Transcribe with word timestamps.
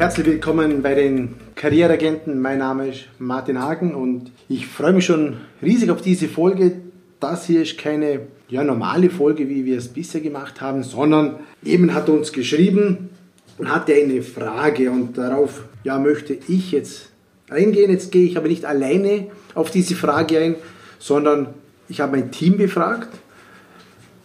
herzlich 0.00 0.24
willkommen 0.24 0.80
bei 0.80 0.94
den 0.94 1.34
Karriereagenten. 1.56 2.40
Mein 2.40 2.56
Name 2.56 2.88
ist 2.88 3.04
Martin 3.18 3.60
Hagen 3.60 3.94
und 3.94 4.32
ich 4.48 4.66
freue 4.66 4.94
mich 4.94 5.04
schon 5.04 5.36
riesig 5.62 5.90
auf 5.90 6.00
diese 6.00 6.26
Folge. 6.26 6.72
Das 7.20 7.44
hier 7.44 7.60
ist 7.60 7.76
keine 7.76 8.20
ja, 8.48 8.64
normale 8.64 9.10
Folge, 9.10 9.50
wie 9.50 9.66
wir 9.66 9.76
es 9.76 9.88
bisher 9.88 10.22
gemacht 10.22 10.62
haben, 10.62 10.84
sondern 10.84 11.40
eben 11.62 11.92
hat 11.92 12.08
uns 12.08 12.32
geschrieben 12.32 13.10
und 13.58 13.70
hatte 13.70 13.92
eine 13.92 14.22
Frage 14.22 14.90
und 14.90 15.18
darauf 15.18 15.64
ja, 15.84 15.98
möchte 15.98 16.32
ich 16.48 16.72
jetzt 16.72 17.10
eingehen. 17.50 17.90
Jetzt 17.90 18.10
gehe 18.10 18.24
ich 18.24 18.38
aber 18.38 18.48
nicht 18.48 18.64
alleine 18.64 19.26
auf 19.54 19.70
diese 19.70 19.96
Frage 19.96 20.38
ein, 20.38 20.54
sondern 20.98 21.48
ich 21.90 22.00
habe 22.00 22.16
mein 22.16 22.32
Team 22.32 22.56
befragt, 22.56 23.10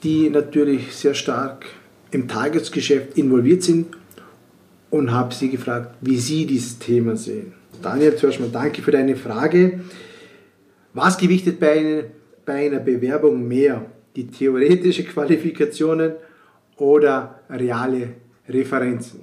die 0.03 0.29
natürlich 0.29 0.95
sehr 0.95 1.15
stark 1.15 1.65
im 2.11 2.29
Tagesgeschäft 2.29 3.17
involviert 3.17 3.61
sind 3.61 3.87
und 4.95 5.11
habe 5.11 5.33
sie 5.33 5.49
gefragt, 5.49 5.95
wie 6.01 6.17
sie 6.17 6.45
dieses 6.45 6.79
Thema 6.79 7.17
sehen. 7.17 7.53
Daniel, 7.81 8.15
zuerst 8.15 8.39
mal 8.39 8.49
danke 8.49 8.81
für 8.81 8.91
deine 8.91 9.15
Frage. 9.17 9.81
Was 10.93 11.17
gewichtet 11.17 11.59
bei 11.59 11.71
einer, 11.79 12.03
bei 12.45 12.67
einer 12.67 12.79
Bewerbung 12.79 13.45
mehr? 13.47 13.85
Die 14.15 14.27
theoretische 14.27 15.03
Qualifikationen 15.13 16.13
oder 16.77 17.41
reale 17.49 18.13
Referenzen? 18.47 19.21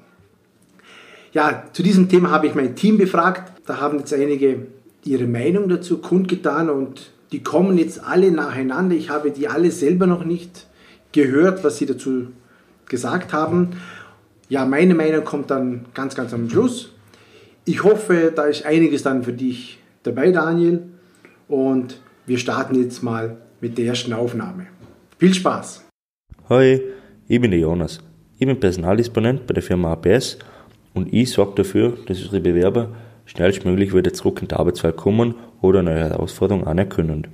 Ja, 1.32 1.64
zu 1.72 1.82
diesem 1.82 2.10
Thema 2.10 2.30
habe 2.30 2.46
ich 2.46 2.54
mein 2.54 2.76
Team 2.76 2.98
befragt. 2.98 3.52
Da 3.66 3.80
haben 3.80 3.98
jetzt 3.98 4.12
einige 4.12 4.66
ihre 5.04 5.26
Meinung 5.26 5.70
dazu 5.70 5.98
kundgetan 5.98 6.68
und 6.68 7.10
die 7.32 7.42
kommen 7.42 7.78
jetzt 7.78 8.04
alle 8.04 8.30
nacheinander. 8.30 8.94
Ich 8.94 9.08
habe 9.08 9.30
die 9.30 9.48
alle 9.48 9.70
selber 9.70 10.06
noch 10.06 10.26
nicht 10.26 10.66
gehört, 11.12 11.64
was 11.64 11.78
sie 11.78 11.86
dazu 11.86 12.26
gesagt 12.86 13.32
haben. 13.32 13.70
Ja, 14.52 14.66
meine 14.66 14.94
Meinung 14.94 15.24
kommt 15.24 15.50
dann 15.50 15.86
ganz, 15.94 16.14
ganz 16.14 16.34
am 16.34 16.50
Schluss. 16.50 16.92
Ich 17.64 17.84
hoffe, 17.84 18.30
da 18.36 18.44
ist 18.44 18.66
einiges 18.66 19.02
dann 19.02 19.22
für 19.22 19.32
dich 19.32 19.78
dabei, 20.02 20.30
Daniel. 20.30 20.82
Und 21.48 22.02
wir 22.26 22.36
starten 22.36 22.74
jetzt 22.74 23.02
mal 23.02 23.38
mit 23.62 23.78
der 23.78 23.86
ersten 23.86 24.12
Aufnahme. 24.12 24.66
Viel 25.16 25.32
Spaß! 25.32 25.86
Hi, 26.50 26.82
ich 27.28 27.40
bin 27.40 27.50
der 27.50 27.60
Jonas. 27.60 28.00
Ich 28.36 28.46
bin 28.46 28.60
Personaldisponent 28.60 29.46
bei 29.46 29.54
der 29.54 29.62
Firma 29.62 29.90
APS 29.92 30.38
und 30.92 31.10
ich 31.14 31.30
sorge 31.30 31.54
dafür, 31.62 31.96
dass 32.04 32.20
unsere 32.20 32.42
Bewerber 32.42 32.90
schnellstmöglich 33.24 33.94
wieder 33.94 34.12
zurück 34.12 34.42
in 34.42 34.48
die 34.48 34.54
Arbeitswelt 34.54 34.98
kommen 34.98 35.34
oder 35.62 35.78
eine 35.78 35.94
Herausforderung 35.94 36.66
anerkennen. 36.66 37.26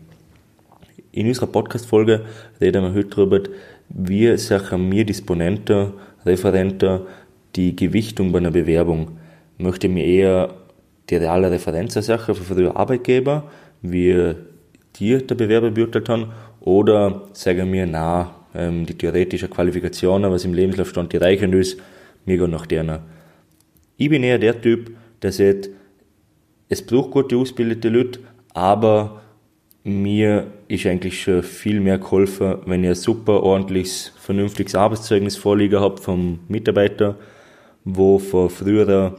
In 1.11 1.27
unserer 1.27 1.49
Podcast-Folge 1.49 2.27
reden 2.61 2.85
wir 2.85 2.95
heute 2.95 3.09
darüber, 3.09 3.41
wie 3.89 4.37
sagen 4.37 4.93
wir 4.93 5.05
Disponenten 5.05 5.95
Referenten 6.25 7.01
die 7.57 7.75
Gewichtung 7.75 8.33
bei 8.33 8.39
einer 8.39 8.51
Bewerbung. 8.51 9.19
Möchte 9.59 9.89
mir 9.89 10.05
eher 10.05 10.55
die 11.11 11.17
reale 11.17 11.51
Referenz 11.51 11.95
Sache 11.95 12.35
für 12.35 12.55
frühere 12.55 12.77
Arbeitgeber, 12.77 13.45
wie 13.83 14.35
dir 14.99 15.27
der 15.27 15.35
Bewerber 15.35 15.71
beurteilt 15.71 16.09
haben, 16.09 16.33
oder 16.61 17.23
sagen 17.33 17.71
mir, 17.71 17.87
na, 17.87 18.35
ähm, 18.55 18.85
die 18.85 18.97
theoretische 18.97 19.49
Qualifikation, 19.49 20.23
was 20.23 20.45
im 20.45 20.55
Lebenslauf 20.55 20.91
stand, 20.91 21.13
die 21.13 21.19
reichen 21.19 21.53
ist, 21.53 21.81
mir 22.25 22.37
gehen 22.37 22.51
nach 22.51 22.67
denen. 22.67 22.99
Ich 23.97 24.11
bin 24.11 24.23
eher 24.23 24.39
der 24.39 24.61
Typ, 24.61 24.91
der 25.23 25.33
sagt, 25.33 25.71
es 26.69 26.85
braucht 26.85 27.11
gute 27.11 27.37
ausgebildete 27.37 27.89
Leute, 27.89 28.21
aber 28.53 29.23
mir 29.89 30.47
ist 30.69 30.87
eigentlich 30.87 31.23
schon 31.23 31.43
viel 31.43 31.81
mehr 31.81 31.99
geholfen, 31.99 32.57
wenn 32.67 32.85
ich 32.85 32.91
ein 32.91 32.95
super 32.95 33.43
ordentliches, 33.43 34.13
vernünftiges 34.19 34.75
Arbeitszeugnis 34.75 35.37
vorliegen 35.37 35.81
habe 35.81 36.01
vom 36.01 36.41
Mitarbeiter, 36.49 37.17
wo 37.85 38.19
von 38.19 38.51
früheren 38.51 39.15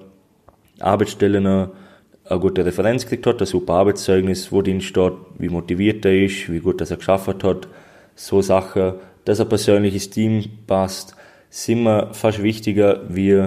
Arbeitsstellen 0.79 1.45
eine 1.45 2.39
gute 2.39 2.65
Referenz 2.65 3.03
gekriegt 3.03 3.27
hat, 3.27 3.41
ein 3.41 3.47
super 3.47 3.73
Arbeitszeugnis, 3.73 4.51
wo 4.51 4.61
drin 4.61 4.81
steht, 4.81 5.13
wie 5.37 5.49
motiviert 5.49 6.05
er 6.05 6.23
ist, 6.23 6.51
wie 6.51 6.59
gut 6.59 6.79
dass 6.81 6.91
er 6.91 6.97
geschafft 6.97 7.43
hat, 7.43 7.67
so 8.15 8.41
Sachen, 8.41 8.93
dass 9.25 9.39
ein 9.39 9.49
persönliches 9.49 10.09
Team 10.09 10.43
passt, 10.67 11.15
sind 11.49 11.83
mir 11.83 12.13
fast 12.13 12.43
wichtiger 12.43 13.01
wie 13.09 13.43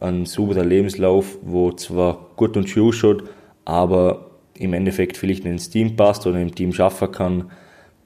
ein 0.00 0.26
sauberer 0.26 0.64
Lebenslauf, 0.64 1.38
wo 1.42 1.72
zwar 1.72 2.32
gut 2.36 2.56
und 2.56 2.68
schön 2.68 2.92
schaut, 2.92 3.24
aber 3.64 4.25
im 4.58 4.72
Endeffekt 4.72 5.16
vielleicht 5.16 5.44
nicht 5.44 5.52
ins 5.52 5.70
Team 5.70 5.96
passt 5.96 6.26
oder 6.26 6.40
im 6.40 6.54
Team 6.54 6.72
schaffen 6.72 7.10
kann. 7.10 7.50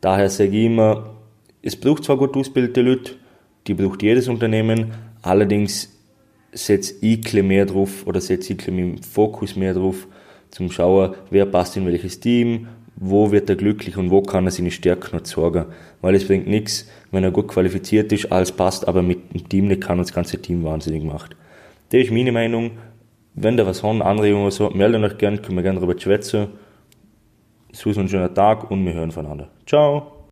Daher 0.00 0.30
sage 0.30 0.50
ich 0.50 0.66
immer, 0.66 1.10
es 1.62 1.76
braucht 1.76 2.04
zwar 2.04 2.16
gut 2.16 2.36
ausgebildete 2.36 2.82
Leute, 2.82 3.12
die 3.66 3.74
braucht 3.74 4.02
jedes 4.02 4.28
Unternehmen, 4.28 4.92
allerdings 5.22 5.96
setze 6.52 6.94
ich 7.00 7.32
mehr 7.42 7.66
drauf 7.66 8.06
oder 8.06 8.20
setze 8.20 8.54
ich 8.54 8.66
im 8.66 9.02
Fokus 9.02 9.56
mehr 9.56 9.74
drauf, 9.74 10.08
zum 10.50 10.70
Schauen, 10.70 11.14
wer 11.30 11.46
passt 11.46 11.76
in 11.76 11.86
welches 11.86 12.18
Team, 12.18 12.66
wo 12.96 13.30
wird 13.30 13.48
er 13.48 13.56
glücklich 13.56 13.96
und 13.96 14.10
wo 14.10 14.20
kann 14.20 14.46
er 14.46 14.50
seine 14.50 14.70
Stärken 14.70 15.16
noch 15.16 15.22
zeigen. 15.22 15.66
Weil 16.00 16.14
es 16.14 16.26
bringt 16.26 16.46
nichts, 16.46 16.88
wenn 17.10 17.24
er 17.24 17.30
gut 17.30 17.48
qualifiziert 17.48 18.12
ist, 18.12 18.30
alles 18.30 18.52
passt, 18.52 18.86
aber 18.88 19.02
mit 19.02 19.32
dem 19.32 19.48
Team 19.48 19.68
nicht 19.68 19.80
kann 19.80 19.98
und 19.98 20.06
das 20.06 20.14
ganze 20.14 20.40
Team 20.40 20.64
wahnsinnig 20.64 21.04
macht. 21.04 21.36
Das 21.90 22.02
ist 22.02 22.12
meine 22.12 22.32
Meinung. 22.32 22.72
Wenn 23.34 23.56
da 23.56 23.66
was 23.66 23.82
haben, 23.82 24.02
Anregungen 24.02 24.44
oder 24.44 24.50
so, 24.50 24.70
meldet 24.70 25.02
euch 25.02 25.18
gerne, 25.18 25.38
können 25.38 25.56
wir 25.56 25.62
gerne 25.62 25.80
darüber 25.80 25.98
schwätzen. 25.98 26.48
So 27.72 27.90
ist 27.90 27.98
ein 27.98 28.08
schöner 28.08 28.34
Tag 28.34 28.70
und 28.70 28.84
wir 28.84 28.94
hören 28.94 29.12
voneinander. 29.12 29.50
Ciao! 29.66 30.28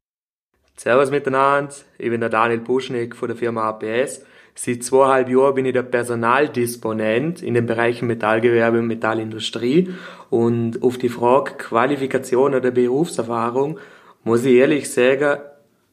Servus 0.76 1.10
miteinander, 1.10 1.74
ich 1.98 2.10
bin 2.10 2.20
der 2.20 2.30
Daniel 2.30 2.60
Buschnick 2.60 3.16
von 3.16 3.28
der 3.28 3.36
Firma 3.36 3.68
APS. 3.68 4.24
Seit 4.54 4.82
zweieinhalb 4.82 5.28
Jahren 5.28 5.54
bin 5.54 5.66
ich 5.66 5.72
der 5.72 5.84
Personaldisponent 5.84 7.42
in 7.42 7.54
den 7.54 7.66
Bereichen 7.66 8.08
Metallgewerbe 8.08 8.80
und 8.80 8.88
Metallindustrie. 8.88 9.90
Und 10.30 10.82
auf 10.82 10.98
die 10.98 11.08
Frage 11.08 11.52
Qualifikation 11.52 12.54
oder 12.56 12.72
Berufserfahrung 12.72 13.78
muss 14.24 14.44
ich 14.44 14.54
ehrlich 14.54 14.90
sagen, 14.90 15.40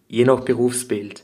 je 0.08 0.26
nach 0.26 0.40
Berufsbild. 0.40 1.24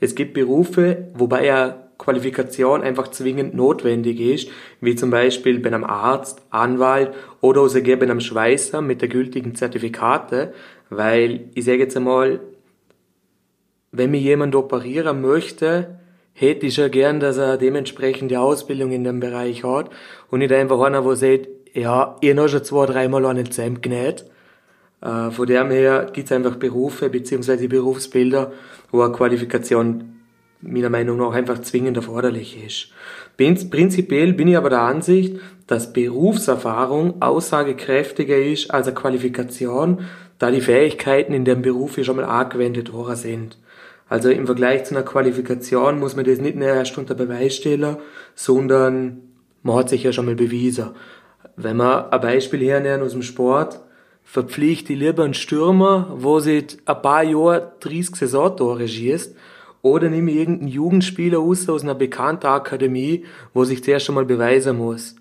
Es 0.00 0.14
gibt 0.14 0.32
Berufe, 0.32 1.08
wobei 1.14 1.44
ja 1.44 1.89
Qualifikation 2.00 2.82
einfach 2.82 3.08
zwingend 3.08 3.54
notwendig 3.54 4.20
ist, 4.20 4.48
wie 4.80 4.96
zum 4.96 5.10
Beispiel 5.10 5.60
bei 5.60 5.68
einem 5.68 5.84
Arzt, 5.84 6.42
Anwalt 6.50 7.12
oder 7.40 7.68
sogar 7.68 7.96
bei 7.96 8.06
einem 8.06 8.20
Schweißer 8.20 8.80
mit 8.80 9.02
der 9.02 9.08
gültigen 9.08 9.54
Zertifikate, 9.54 10.54
weil 10.88 11.50
ich 11.54 11.66
sage 11.66 11.78
jetzt 11.78 11.96
einmal, 11.96 12.40
wenn 13.92 14.10
mir 14.10 14.20
jemand 14.20 14.54
operieren 14.54 15.20
möchte, 15.20 16.00
hätte 16.32 16.66
ich 16.66 16.78
ja 16.78 16.88
gern, 16.88 17.20
dass 17.20 17.36
er 17.36 17.58
dementsprechend 17.58 18.30
die 18.30 18.36
Ausbildung 18.36 18.92
in 18.92 19.04
dem 19.04 19.20
Bereich 19.20 19.62
hat 19.62 19.90
und 20.30 20.38
nicht 20.38 20.52
einfach 20.52 20.80
einer, 20.80 21.02
der 21.02 21.16
sagt, 21.16 21.48
ja, 21.74 22.16
ich 22.20 22.36
habe 22.36 22.48
schon 22.48 22.64
zwei, 22.64 22.86
dreimal 22.86 23.26
an 23.26 23.36
den 23.36 23.50
Zähm 23.50 23.80
genäht. 23.82 24.24
Äh, 25.02 25.30
von 25.30 25.46
dem 25.46 25.70
her 25.70 26.10
gibt 26.12 26.26
es 26.26 26.32
einfach 26.32 26.56
Berufe 26.56 27.10
bzw. 27.10 27.66
Berufsbilder, 27.66 28.52
wo 28.90 29.02
eine 29.02 29.12
Qualifikation 29.12 30.19
meiner 30.62 30.90
Meinung 30.90 31.18
nach 31.18 31.32
einfach 31.32 31.60
zwingend 31.60 31.96
erforderlich 31.96 32.62
ist. 32.64 32.88
Prinzipiell 33.36 34.34
bin 34.34 34.48
ich 34.48 34.56
aber 34.56 34.70
der 34.70 34.82
Ansicht, 34.82 35.36
dass 35.66 35.92
Berufserfahrung 35.92 37.22
aussagekräftiger 37.22 38.36
ist 38.36 38.70
als 38.70 38.86
eine 38.86 38.94
Qualifikation, 38.94 40.06
da 40.38 40.50
die 40.50 40.60
Fähigkeiten 40.60 41.32
in 41.32 41.44
dem 41.44 41.62
Beruf 41.62 41.96
ja 41.96 42.04
schon 42.04 42.16
mal 42.16 42.24
angewendet 42.24 42.92
worden 42.92 43.16
sind. 43.16 43.58
Also 44.08 44.28
im 44.28 44.46
Vergleich 44.46 44.84
zu 44.84 44.94
einer 44.94 45.04
Qualifikation 45.04 46.00
muss 46.00 46.16
man 46.16 46.24
das 46.24 46.40
nicht 46.40 46.56
nur 46.56 46.66
erst 46.66 46.98
unter 46.98 47.14
Beweis 47.14 47.54
stellen, 47.54 47.96
sondern 48.34 49.22
man 49.62 49.76
hat 49.76 49.88
sich 49.88 50.02
ja 50.02 50.12
schon 50.12 50.26
mal 50.26 50.34
bewiesen. 50.34 50.90
Wenn 51.56 51.76
wir 51.76 52.12
ein 52.12 52.20
Beispiel 52.20 52.60
hernehmen 52.66 53.02
aus 53.02 53.12
dem 53.12 53.22
Sport, 53.22 53.80
verpflichte 54.24 54.92
ich 54.92 54.98
lieber 54.98 55.24
einen 55.24 55.34
Stürmer, 55.34 56.12
wo 56.16 56.40
seit 56.40 56.78
ein 56.86 57.02
paar 57.02 57.22
Jahren 57.22 57.62
30 57.80 58.16
Saisontore 58.16 58.88
schießt, 58.88 59.36
oder 59.82 60.10
ich 60.10 60.12
irgendeinen 60.12 60.68
Jugendspieler 60.68 61.38
aus, 61.38 61.68
aus 61.68 61.82
einer 61.82 61.94
bekannten 61.94 62.46
Akademie, 62.46 63.24
wo 63.54 63.64
sich 63.64 63.82
zuerst 63.82 64.06
schon 64.06 64.14
mal 64.14 64.24
beweisen 64.24 64.76
muss. 64.76 65.16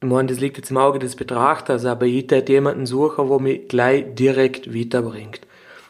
Ich 0.00 0.08
meine, 0.08 0.28
das 0.28 0.40
liegt 0.40 0.56
jetzt 0.56 0.70
im 0.70 0.76
Auge 0.76 0.98
des 0.98 1.16
Betrachters, 1.16 1.84
aber 1.84 2.06
ich 2.06 2.30
hätte 2.30 2.52
jemanden 2.52 2.86
suchen, 2.86 3.28
der 3.28 3.40
mich 3.40 3.68
gleich 3.68 4.14
direkt 4.14 4.74
weiterbringt. 4.74 5.40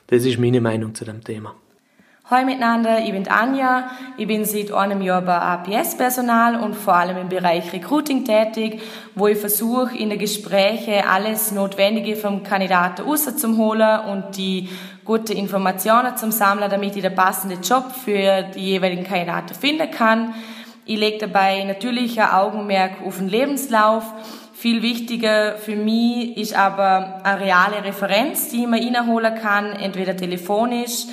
Das 0.08 0.24
ist 0.24 0.38
meine 0.38 0.60
Meinung 0.60 0.94
zu 0.94 1.04
dem 1.04 1.24
Thema. 1.24 1.54
Hallo 2.30 2.46
miteinander, 2.46 3.00
ich 3.00 3.12
bin 3.12 3.28
Anja. 3.28 3.90
Ich 4.16 4.26
bin 4.26 4.46
seit 4.46 4.72
einem 4.72 5.02
Jahr 5.02 5.20
bei 5.20 5.36
APS-Personal 5.36 6.56
und 6.56 6.74
vor 6.74 6.94
allem 6.94 7.18
im 7.18 7.28
Bereich 7.28 7.70
Recruiting 7.70 8.24
tätig, 8.24 8.80
wo 9.14 9.26
ich 9.28 9.36
versuche, 9.36 9.94
in 9.94 10.08
den 10.08 10.18
Gesprächen 10.18 11.04
alles 11.06 11.52
Notwendige 11.52 12.16
vom 12.16 12.42
Kandidaten 12.42 13.02
rauszuholen 13.02 14.06
und 14.06 14.38
die 14.38 14.70
gute 15.04 15.34
Informationen 15.34 16.16
zum 16.16 16.30
Sammeln, 16.30 16.70
damit 16.70 16.96
ich 16.96 17.02
den 17.02 17.14
passenden 17.14 17.60
Job 17.60 17.92
für 17.92 18.44
die 18.54 18.70
jeweiligen 18.70 19.04
Kandidaten 19.04 19.54
finden 19.54 19.90
kann. 19.90 20.32
Ich 20.86 20.98
lege 20.98 21.18
dabei 21.18 21.62
natürlich 21.64 22.18
ein 22.18 22.30
Augenmerk 22.30 23.02
auf 23.06 23.18
den 23.18 23.28
Lebenslauf. 23.28 24.04
Viel 24.54 24.80
wichtiger 24.80 25.58
für 25.58 25.76
mich 25.76 26.38
ist 26.38 26.56
aber 26.56 27.20
eine 27.22 27.40
reale 27.40 27.84
Referenz, 27.84 28.48
die 28.48 28.62
ich 28.62 28.66
mir 28.66 28.80
reinholen 28.80 29.34
kann, 29.34 29.72
entweder 29.72 30.16
telefonisch, 30.16 31.04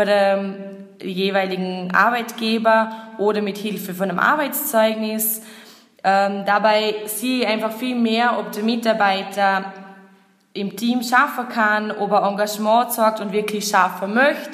bei 0.00 0.06
dem 0.06 0.54
jeweiligen 1.02 1.94
Arbeitgeber 1.94 2.90
oder 3.18 3.42
mit 3.42 3.58
Hilfe 3.58 3.92
von 3.92 4.08
einem 4.08 4.18
Arbeitszeugnis. 4.18 5.42
Ähm, 6.02 6.44
dabei 6.46 6.94
sehe 7.04 7.40
ich 7.40 7.46
einfach 7.46 7.70
viel 7.70 7.96
mehr, 7.96 8.38
ob 8.38 8.50
der 8.52 8.62
Mitarbeiter 8.62 9.74
im 10.54 10.74
Team 10.74 11.02
schaffen 11.02 11.50
kann, 11.50 11.90
ob 11.90 12.12
er 12.12 12.26
Engagement 12.26 12.92
zeigt 12.92 13.20
und 13.20 13.32
wirklich 13.32 13.68
schaffen 13.68 14.14
möchte. 14.14 14.50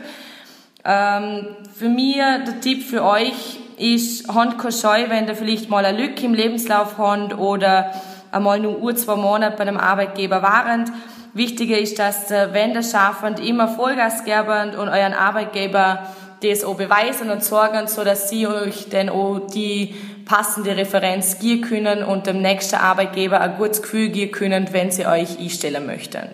Ähm, 0.84 1.46
für 1.78 1.88
mich 1.88 2.16
der 2.16 2.60
Tipp 2.60 2.82
für 2.82 3.04
euch 3.04 3.60
ist, 3.78 4.28
habt 4.34 4.58
keine 4.58 4.72
Scheu, 4.72 5.04
wenn 5.08 5.28
ihr 5.28 5.36
vielleicht 5.36 5.70
mal 5.70 5.84
eine 5.84 5.96
Lücke 5.96 6.26
im 6.26 6.34
Lebenslauf 6.34 6.98
habt 6.98 7.38
oder 7.38 7.92
einmal 8.32 8.58
nur 8.58 8.88
ein, 8.88 8.96
zwei 8.96 9.14
Monate 9.14 9.56
bei 9.56 9.62
einem 9.62 9.78
Arbeitgeber 9.78 10.42
waren. 10.42 10.90
Wichtiger 11.36 11.78
ist, 11.78 11.98
dass 11.98 12.30
ihr, 12.30 12.50
wenn 12.52 12.74
ihr 12.74 12.82
schafft, 12.82 13.40
immer 13.40 13.68
Vollgas 13.68 14.24
gebt 14.24 14.76
und 14.76 14.88
euren 14.88 15.12
Arbeitgeber 15.12 16.14
das 16.42 16.64
auch 16.64 16.76
beweisen 16.76 17.30
und 17.30 17.42
sorgen, 17.42 17.86
so 17.88 18.04
dass 18.04 18.28
sie 18.28 18.46
euch 18.46 18.88
dann 18.90 19.08
auch 19.08 19.40
die 19.52 19.94
passende 20.24 20.76
Referenz 20.76 21.38
geben 21.38 21.62
können 21.62 22.02
und 22.02 22.26
dem 22.26 22.42
nächsten 22.42 22.76
Arbeitgeber 22.76 23.40
ein 23.40 23.56
gutes 23.56 23.82
Gefühl 23.82 24.08
geben 24.08 24.32
können, 24.32 24.68
wenn 24.72 24.90
sie 24.90 25.06
euch 25.06 25.38
einstellen 25.38 25.86
möchten. 25.86 26.26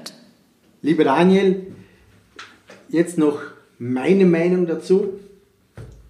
Lieber 0.80 1.04
Daniel, 1.04 1.66
jetzt 2.88 3.18
noch 3.18 3.40
meine 3.78 4.24
Meinung 4.24 4.66
dazu. 4.66 5.20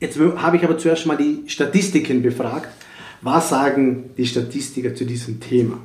Jetzt 0.00 0.18
habe 0.18 0.56
ich 0.56 0.64
aber 0.64 0.78
zuerst 0.78 1.06
mal 1.06 1.16
die 1.16 1.44
Statistiken 1.46 2.22
befragt. 2.22 2.68
Was 3.20 3.50
sagen 3.50 4.10
die 4.16 4.26
Statistiker 4.26 4.94
zu 4.94 5.04
diesem 5.04 5.40
Thema? 5.40 5.78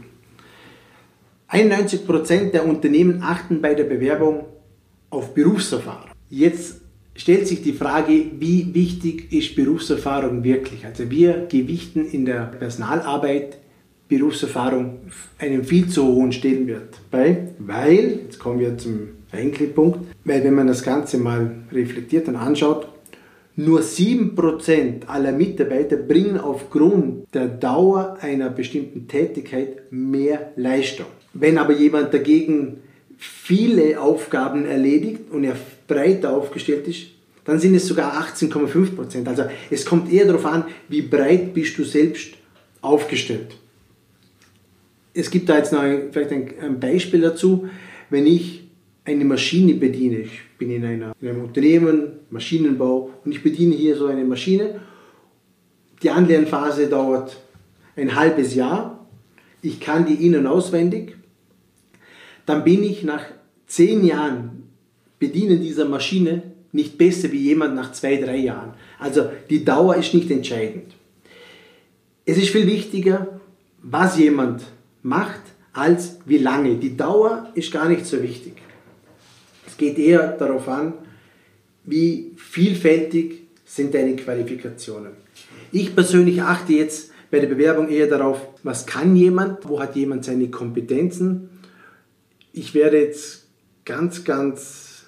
91% 1.49 2.51
der 2.51 2.67
Unternehmen 2.67 3.21
achten 3.21 3.61
bei 3.61 3.73
der 3.73 3.85
Bewerbung 3.85 4.45
auf 5.09 5.33
Berufserfahrung. 5.33 6.11
Jetzt 6.29 6.81
stellt 7.15 7.47
sich 7.47 7.61
die 7.61 7.73
Frage, 7.73 8.25
wie 8.39 8.73
wichtig 8.73 9.31
ist 9.31 9.55
Berufserfahrung 9.55 10.43
wirklich? 10.43 10.85
Also 10.85 11.09
wir 11.09 11.47
gewichten 11.49 12.05
in 12.05 12.25
der 12.25 12.45
Personalarbeit 12.45 13.57
Berufserfahrung 14.07 14.99
einen 15.37 15.63
viel 15.63 15.87
zu 15.87 16.05
hohen 16.05 16.31
Stellenwert 16.31 16.99
bei, 17.11 17.49
weil, 17.59 18.19
jetzt 18.25 18.39
kommen 18.39 18.59
wir 18.59 18.77
zum 18.77 19.09
Punkt, 19.75 19.99
weil 20.23 20.43
wenn 20.43 20.55
man 20.55 20.67
das 20.67 20.83
Ganze 20.83 21.17
mal 21.17 21.51
reflektiert 21.71 22.27
und 22.27 22.37
anschaut, 22.37 22.87
nur 23.57 23.81
7% 23.81 25.07
aller 25.07 25.31
Mitarbeiter 25.31 25.97
bringen 25.97 26.37
aufgrund 26.37 27.33
der 27.33 27.47
Dauer 27.47 28.17
einer 28.21 28.49
bestimmten 28.49 29.07
Tätigkeit 29.07 29.91
mehr 29.91 30.51
Leistung. 30.55 31.07
Wenn 31.33 31.57
aber 31.57 31.73
jemand 31.73 32.13
dagegen 32.13 32.81
viele 33.17 33.99
Aufgaben 33.99 34.65
erledigt 34.65 35.31
und 35.31 35.43
er 35.43 35.55
breiter 35.87 36.31
aufgestellt 36.31 36.87
ist, 36.87 37.07
dann 37.45 37.59
sind 37.59 37.75
es 37.75 37.87
sogar 37.87 38.13
18,5 38.13 38.95
Prozent. 38.95 39.27
Also 39.27 39.45
es 39.69 39.85
kommt 39.85 40.11
eher 40.11 40.25
darauf 40.25 40.45
an, 40.45 40.65
wie 40.89 41.01
breit 41.01 41.53
bist 41.53 41.77
du 41.77 41.83
selbst 41.83 42.33
aufgestellt. 42.81 43.55
Es 45.13 45.31
gibt 45.31 45.49
da 45.49 45.57
jetzt 45.57 45.71
noch 45.71 45.79
ein, 45.79 46.11
vielleicht 46.11 46.31
ein, 46.31 46.79
Beispiel 46.79 47.21
dazu. 47.21 47.67
Wenn 48.09 48.27
ich 48.27 48.67
eine 49.05 49.25
Maschine 49.25 49.73
bediene, 49.73 50.19
ich 50.19 50.41
bin 50.57 50.71
in, 50.71 50.85
einer, 50.85 51.15
in 51.21 51.29
einem 51.29 51.45
Unternehmen, 51.45 52.19
Maschinenbau, 52.29 53.11
und 53.23 53.31
ich 53.31 53.41
bediene 53.41 53.75
hier 53.75 53.95
so 53.95 54.07
eine 54.07 54.25
Maschine, 54.25 54.81
die 56.03 56.09
Anlernphase 56.09 56.87
dauert 56.87 57.37
ein 57.95 58.15
halbes 58.15 58.53
Jahr, 58.53 59.07
ich 59.61 59.79
kann 59.79 60.05
die 60.05 60.25
in- 60.25 60.35
und 60.35 60.45
auswendig, 60.45 61.16
dann 62.47 62.63
bin 62.63 62.81
ich 62.81 63.03
nach 63.03 63.25
zehn 63.67 64.03
Jahren 64.03 64.63
Bedienen 65.19 65.61
dieser 65.61 65.85
Maschine 65.85 66.41
nicht 66.71 66.97
besser 66.97 67.31
wie 67.31 67.41
jemand 67.41 67.75
nach 67.75 67.91
zwei, 67.91 68.17
drei 68.17 68.37
Jahren. 68.37 68.73
Also 68.99 69.29
die 69.49 69.63
Dauer 69.63 69.95
ist 69.95 70.13
nicht 70.13 70.31
entscheidend. 70.31 70.95
Es 72.25 72.37
ist 72.37 72.49
viel 72.49 72.67
wichtiger, 72.67 73.39
was 73.81 74.17
jemand 74.17 74.63
macht, 75.03 75.41
als 75.73 76.19
wie 76.25 76.37
lange. 76.37 76.75
Die 76.75 76.95
Dauer 76.95 77.51
ist 77.53 77.71
gar 77.71 77.87
nicht 77.89 78.05
so 78.05 78.21
wichtig. 78.21 78.53
Es 79.65 79.77
geht 79.77 79.97
eher 79.99 80.31
darauf 80.37 80.67
an, 80.67 80.93
wie 81.83 82.31
vielfältig 82.35 83.43
sind 83.65 83.93
deine 83.93 84.15
Qualifikationen. 84.15 85.11
Ich 85.71 85.93
persönlich 85.95 86.41
achte 86.41 86.73
jetzt 86.73 87.11
bei 87.29 87.39
der 87.39 87.47
Bewerbung 87.47 87.89
eher 87.89 88.07
darauf, 88.07 88.39
was 88.63 88.85
kann 88.85 89.15
jemand, 89.15 89.67
wo 89.67 89.79
hat 89.79 89.95
jemand 89.95 90.23
seine 90.25 90.49
Kompetenzen. 90.49 91.49
Ich 92.57 92.73
werde 92.73 92.99
jetzt 92.99 93.45
ganz, 93.85 94.23
ganz 94.23 95.03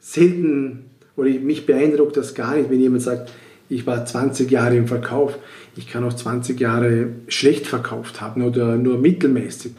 selten 0.00 0.86
oder 1.14 1.28
mich 1.28 1.66
beeindruckt 1.66 2.16
das 2.16 2.34
gar 2.34 2.56
nicht, 2.56 2.70
wenn 2.70 2.80
jemand 2.80 3.02
sagt, 3.02 3.30
ich 3.68 3.86
war 3.86 4.06
20 4.06 4.50
Jahre 4.50 4.76
im 4.76 4.86
Verkauf, 4.86 5.38
ich 5.76 5.90
kann 5.90 6.04
auch 6.04 6.14
20 6.14 6.58
Jahre 6.58 7.08
schlecht 7.28 7.66
verkauft 7.66 8.22
haben 8.22 8.42
oder 8.42 8.76
nur 8.76 8.96
mittelmäßig. 8.96 9.72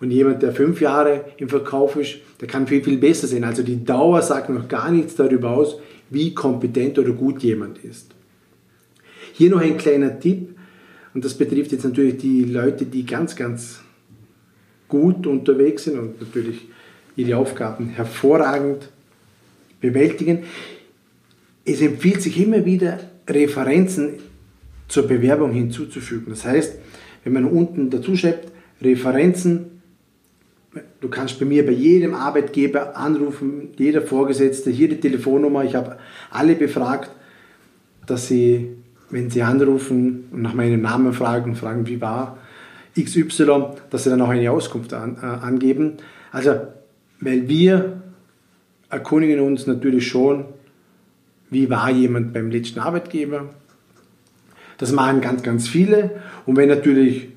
Und 0.00 0.10
jemand, 0.10 0.42
der 0.42 0.52
fünf 0.52 0.80
Jahre 0.80 1.26
im 1.36 1.50
Verkauf 1.50 1.96
ist, 1.96 2.16
der 2.40 2.48
kann 2.48 2.66
viel, 2.66 2.82
viel 2.82 2.96
besser 2.96 3.26
sein. 3.26 3.44
Also 3.44 3.62
die 3.62 3.84
Dauer 3.84 4.22
sagt 4.22 4.48
noch 4.48 4.66
gar 4.66 4.90
nichts 4.90 5.16
darüber 5.16 5.50
aus, 5.50 5.76
wie 6.08 6.32
kompetent 6.32 6.98
oder 6.98 7.12
gut 7.12 7.42
jemand 7.42 7.78
ist. 7.84 8.12
Hier 9.34 9.50
noch 9.50 9.60
ein 9.60 9.76
kleiner 9.76 10.18
Tipp, 10.18 10.48
und 11.12 11.24
das 11.24 11.34
betrifft 11.34 11.72
jetzt 11.72 11.84
natürlich 11.84 12.16
die 12.16 12.44
Leute, 12.44 12.86
die 12.86 13.04
ganz, 13.04 13.36
ganz 13.36 13.83
gut 14.94 15.26
unterwegs 15.26 15.84
sind 15.84 15.98
und 15.98 16.20
natürlich 16.20 16.68
ihre 17.16 17.36
Aufgaben 17.36 17.88
hervorragend 17.88 18.88
bewältigen. 19.80 20.44
Es 21.64 21.80
empfiehlt 21.80 22.22
sich 22.22 22.40
immer 22.40 22.64
wieder, 22.64 23.00
Referenzen 23.28 24.20
zur 24.86 25.08
Bewerbung 25.08 25.50
hinzuzufügen. 25.50 26.26
Das 26.28 26.44
heißt, 26.44 26.78
wenn 27.24 27.32
man 27.32 27.44
unten 27.44 27.90
dazu 27.90 28.14
schreibt, 28.14 28.52
Referenzen, 28.80 29.80
du 31.00 31.08
kannst 31.08 31.40
bei 31.40 31.46
mir 31.46 31.66
bei 31.66 31.72
jedem 31.72 32.14
Arbeitgeber 32.14 32.96
anrufen, 32.96 33.70
jeder 33.76 34.02
Vorgesetzte, 34.02 34.70
hier 34.70 34.88
die 34.88 35.00
Telefonnummer, 35.00 35.64
ich 35.64 35.74
habe 35.74 35.96
alle 36.30 36.54
befragt, 36.54 37.10
dass 38.06 38.28
sie, 38.28 38.68
wenn 39.10 39.28
sie 39.28 39.42
anrufen 39.42 40.28
und 40.30 40.42
nach 40.42 40.54
meinem 40.54 40.82
Namen 40.82 41.12
fragen, 41.12 41.56
fragen, 41.56 41.88
wie 41.88 42.00
war 42.00 42.38
XY, 42.98 43.76
dass 43.90 44.04
sie 44.04 44.10
dann 44.10 44.22
auch 44.22 44.28
eine 44.28 44.50
Auskunft 44.50 44.92
an, 44.92 45.16
äh, 45.20 45.26
angeben. 45.26 45.94
Also, 46.32 46.54
weil 47.20 47.48
wir 47.48 48.02
erkundigen 48.88 49.40
uns 49.40 49.66
natürlich 49.66 50.06
schon, 50.06 50.44
wie 51.50 51.70
war 51.70 51.90
jemand 51.90 52.32
beim 52.32 52.50
letzten 52.50 52.80
Arbeitgeber. 52.80 53.50
Das 54.78 54.92
machen 54.92 55.20
ganz, 55.20 55.42
ganz 55.42 55.68
viele. 55.68 56.20
Und 56.46 56.56
wenn 56.56 56.68
natürlich 56.68 57.28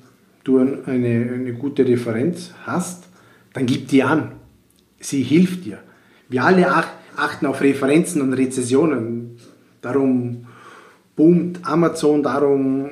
du 0.44 0.58
eine, 0.58 0.78
eine 0.86 1.52
gute 1.54 1.86
Referenz 1.86 2.52
hast, 2.64 3.04
dann 3.52 3.66
gib 3.66 3.88
die 3.88 4.02
an. 4.02 4.32
Sie 5.00 5.22
hilft 5.22 5.64
dir. 5.64 5.78
Wir 6.28 6.44
alle 6.44 6.66
achten 7.16 7.46
auf 7.46 7.60
Referenzen 7.60 8.22
und 8.22 8.32
Rezessionen. 8.32 9.36
Darum 9.80 10.46
boomt 11.16 11.60
Amazon, 11.64 12.22
darum 12.22 12.90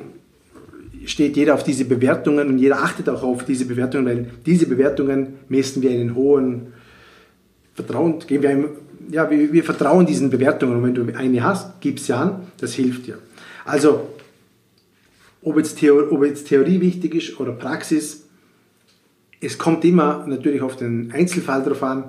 steht 1.06 1.36
jeder 1.36 1.54
auf 1.54 1.62
diese 1.62 1.84
Bewertungen 1.84 2.48
und 2.48 2.58
jeder 2.58 2.82
achtet 2.82 3.08
auch 3.08 3.22
auf 3.22 3.44
diese 3.44 3.64
Bewertungen, 3.64 4.06
weil 4.06 4.26
diese 4.44 4.66
Bewertungen 4.66 5.34
messen 5.48 5.80
wir 5.80 5.90
einen 5.90 6.14
hohen 6.14 6.74
Vertrauen, 7.74 8.18
geben 8.26 8.42
wir 8.42 8.50
einem, 8.50 8.68
ja, 9.10 9.30
wir, 9.30 9.52
wir 9.52 9.64
vertrauen 9.64 10.04
diesen 10.04 10.30
Bewertungen 10.30 10.76
und 10.76 10.82
wenn 10.82 10.94
du 10.94 11.16
eine 11.16 11.42
hast, 11.44 11.80
gib 11.80 12.00
sie 12.00 12.12
an, 12.12 12.48
das 12.58 12.74
hilft 12.74 13.06
dir. 13.06 13.18
Also, 13.64 14.08
ob 15.42 15.56
jetzt, 15.56 15.78
Theor 15.78 16.10
ob 16.10 16.24
jetzt 16.24 16.48
Theorie 16.48 16.80
wichtig 16.80 17.14
ist 17.14 17.38
oder 17.38 17.52
Praxis, 17.52 18.24
es 19.40 19.58
kommt 19.58 19.84
immer 19.84 20.26
natürlich 20.26 20.60
auf 20.60 20.76
den 20.76 21.12
Einzelfall 21.12 21.62
drauf 21.62 21.82
an. 21.84 22.04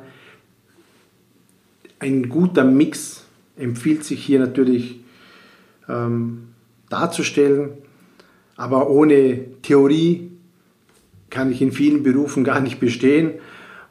Ein 1.99 2.29
guter 2.29 2.63
Mix 2.63 3.25
empfiehlt 3.57 4.03
sich 4.03 4.23
hier 4.23 4.39
natürlich 4.39 5.01
ähm, 5.87 6.47
darzustellen, 6.89 7.69
aber 8.57 8.89
ohne 8.89 9.39
Theorie 9.61 10.31
kann 11.29 11.51
ich 11.51 11.61
in 11.61 11.71
vielen 11.71 12.03
Berufen 12.03 12.43
gar 12.43 12.59
nicht 12.59 12.79
bestehen. 12.79 13.33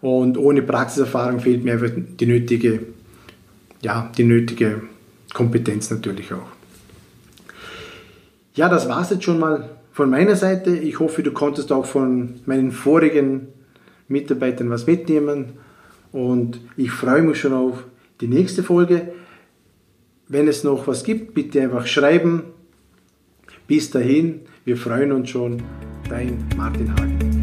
Und 0.00 0.36
ohne 0.36 0.62
Praxiserfahrung 0.62 1.40
fehlt 1.40 1.64
mir 1.64 1.76
die 1.78 2.26
nötige, 2.26 2.80
ja, 3.80 4.12
die 4.16 4.24
nötige 4.24 4.82
Kompetenz 5.32 5.90
natürlich 5.90 6.32
auch. 6.32 6.48
Ja, 8.54 8.68
das 8.68 8.88
war 8.88 9.02
es 9.02 9.10
jetzt 9.10 9.24
schon 9.24 9.38
mal 9.38 9.70
von 9.92 10.10
meiner 10.10 10.36
Seite. 10.36 10.76
Ich 10.76 10.98
hoffe, 10.98 11.22
du 11.22 11.32
konntest 11.32 11.72
auch 11.72 11.86
von 11.86 12.40
meinen 12.46 12.72
vorigen 12.72 13.48
Mitarbeitern 14.08 14.70
was 14.70 14.86
mitnehmen. 14.86 15.54
Und 16.12 16.60
ich 16.76 16.90
freue 16.90 17.22
mich 17.22 17.38
schon 17.38 17.52
auf 17.52 17.84
die 18.20 18.28
nächste 18.28 18.62
Folge. 18.62 19.12
Wenn 20.28 20.48
es 20.48 20.64
noch 20.64 20.86
was 20.86 21.04
gibt, 21.04 21.34
bitte 21.34 21.60
einfach 21.60 21.86
schreiben. 21.86 22.42
Bis 23.66 23.90
dahin, 23.90 24.40
wir 24.66 24.76
freuen 24.76 25.12
uns 25.12 25.30
schon. 25.30 25.62
Dein 26.08 26.44
Martin 26.56 26.92
Hagen. 26.96 27.35